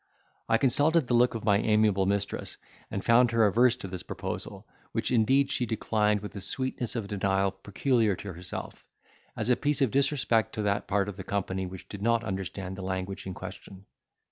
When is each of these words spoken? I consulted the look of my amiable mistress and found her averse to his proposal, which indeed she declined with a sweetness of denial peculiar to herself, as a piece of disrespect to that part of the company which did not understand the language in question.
I 0.49 0.57
consulted 0.57 1.05
the 1.05 1.13
look 1.13 1.35
of 1.35 1.45
my 1.45 1.59
amiable 1.59 2.07
mistress 2.07 2.57
and 2.89 3.05
found 3.05 3.29
her 3.29 3.45
averse 3.45 3.75
to 3.75 3.87
his 3.87 4.01
proposal, 4.01 4.67
which 4.93 5.11
indeed 5.11 5.51
she 5.51 5.67
declined 5.67 6.21
with 6.21 6.35
a 6.35 6.41
sweetness 6.41 6.95
of 6.95 7.07
denial 7.07 7.51
peculiar 7.51 8.15
to 8.15 8.33
herself, 8.33 8.83
as 9.37 9.51
a 9.51 9.55
piece 9.55 9.79
of 9.79 9.91
disrespect 9.91 10.55
to 10.55 10.63
that 10.63 10.87
part 10.87 11.07
of 11.07 11.17
the 11.17 11.23
company 11.23 11.67
which 11.67 11.87
did 11.87 12.01
not 12.01 12.23
understand 12.23 12.77
the 12.77 12.81
language 12.81 13.27
in 13.27 13.35
question. 13.35 13.85